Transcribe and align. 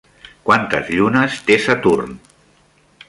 Quantes 0.49 0.89
llunes 0.95 1.37
té 1.51 1.59
Saturn? 1.67 2.17